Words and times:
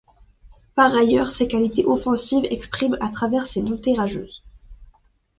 Par 0.73 0.95
ailleurs, 0.95 1.31
ses 1.31 1.47
qualités 1.47 1.85
offensives 1.85 2.47
s'expriment 2.49 2.97
à 3.01 3.09
travers 3.11 3.45
ses 3.45 3.61
montées 3.61 3.93
rageuses. 3.93 4.43